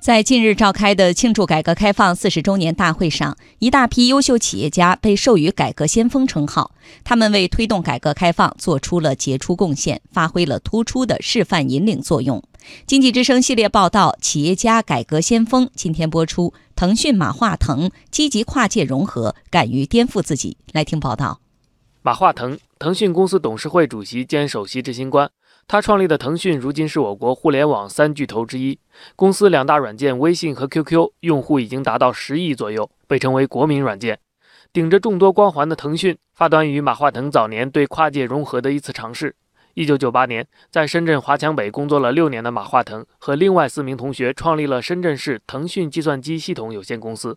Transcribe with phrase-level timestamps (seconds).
[0.00, 6.72] 在近日召开的庆祝改革开放四十周年大会上，一大批优秀企业家被授予“改革先锋”称号。
[7.04, 12.42] 他们为推动改革开放做出了杰出贡献，发挥了突出的示范引领作用。
[12.86, 16.54] 经济之声系列报道《企业家改革先锋》今天播出。
[16.74, 20.56] 腾讯马化腾积极跨界融合，敢于颠覆自己。
[20.72, 21.40] 来听报道。
[22.02, 25.30] 马化腾，腾讯公司董事会主席兼首席执行官。
[25.68, 28.78] 他创立的腾讯，如今是我国互联网三巨头之一。
[29.14, 34.18] 公司两大软件微信和 QQ 用户已经达到十亿左右，被称为国民软件。
[34.72, 39.36] 顶着众多光环的腾讯，发端于马化腾早年对跨界融合的一次尝试。
[39.74, 47.36] 一九九八年，在深圳华强北工作了六年的马化腾和另外四名同学创立了深圳市腾讯计算机系统有限公司。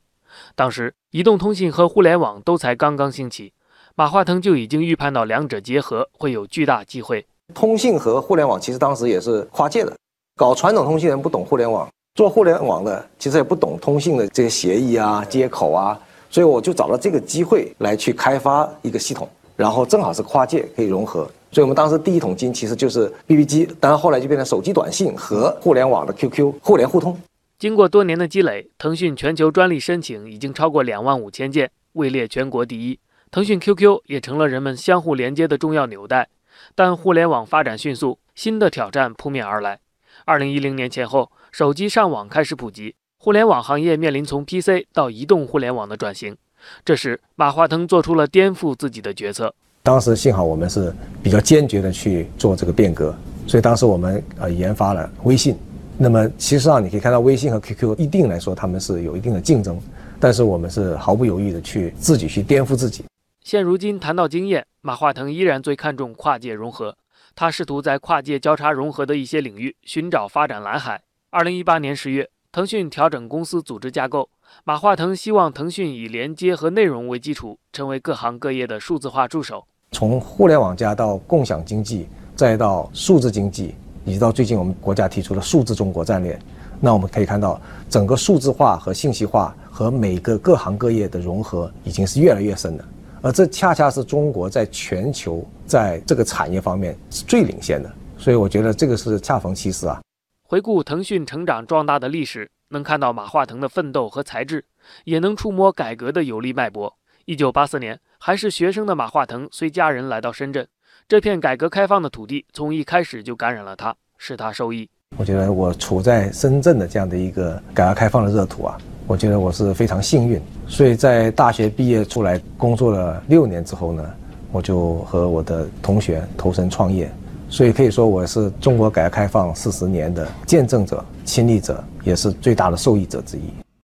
[0.55, 3.51] 当时，移动通信和互联网都才刚刚兴起，
[3.95, 7.23] 马化腾就已经预判到两者结合会有巨大机会。
[7.53, 9.95] 通信和互联网其实当时也是跨界的，
[10.35, 15.99] 搞传统通信人不懂互联网，做互联网的其实也不懂通信的这些协议啊、接口啊，
[16.31, 27.15] 所以我就找了这个机会来去开发一个系统，然后正好是跨界可以融合，所以我们当时第一桶金其实就是 BB 机，当然后来就变成手机短信和互联网的 QQ 互联互通。
[27.59, 32.97] 经过多年的积累，腾讯全球专利申请已经超过两万五千件，位列全国第一。
[33.33, 36.29] 腾讯 QQ 也成了人们相互连接的重要纽带。
[36.75, 39.79] 但互联网发展迅速，新的挑战扑面而来。
[40.23, 46.37] 二零一零年前后，手机上网开始普及，互联网行业面临从 PC 到移动互联网的转型。
[46.85, 49.51] 这时，马化腾做出了颠覆自己的决策。
[49.81, 53.15] 当时幸好我们是比较坚决的去做这个变革，
[53.47, 55.57] 所以当时我们呃研发了微信。
[55.97, 59.81] 那么，其实上你可以看到，微信和 QQ 一定来说他们是有一定的竞争，
[60.19, 63.03] 但是我们是毫不犹豫的去自己去颠覆自己。
[63.43, 66.95] 现如今谈到经验，马化腾依然最看重跨界融合。
[67.35, 71.01] 他试图在跨界交叉融合的一些领域寻找发展蓝海。
[71.29, 74.29] 二零一八年十月，腾讯调整公司组织架构，
[74.63, 79.65] 马化腾希望腾讯以连接和内容为基础，成为各行各业的数字化助手。
[79.91, 86.39] 从互联网加到共享经济，再到数字经济，以及到最近我们国家提出的数字中国战略，
[86.79, 92.85] 那我们可以看到，整个数字化和信息化和每个各行各业的融合已经是越来越深了。
[93.23, 100.01] 而这恰恰是中国在全球在这个产业方面是最领先的，所以我觉得这个是恰逢其时啊。
[100.43, 104.65] 回顾腾讯成长壮大的历史，能看到马化腾的奋斗和才智，
[105.05, 106.93] 也能触摸改革的有力脉搏。
[107.23, 110.67] 一九八四年，还是学生的马化腾随家人来到深圳，
[111.07, 114.89] 这片改革开放的土地从一开始就感染了他，使他受益。
[115.15, 118.77] 我觉得我处在深圳的这样的一个改革开放的热土啊。
[119.05, 124.03] 我觉得我是非常幸运，所以在大学毕业出来工作了六年之后呢，
[124.51, 127.11] 我就和我的同学投身创业，
[127.49, 133.41] 所以可以说我是中国改革开放四十年的见证者、亲历者，也是最大的受益者之一。